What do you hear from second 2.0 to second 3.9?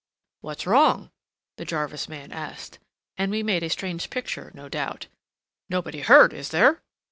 man asked—and we made a